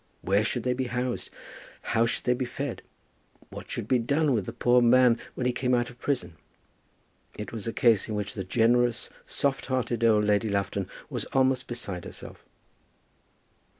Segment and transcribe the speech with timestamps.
[0.23, 1.29] Where should they be housed?
[1.83, 2.81] how should they be fed?
[3.51, 6.37] What should be done with the poor man when he came out of prison?
[7.37, 11.67] It was a case in which the generous, soft hearted old Lady Lufton was almost
[11.67, 12.43] beside herself.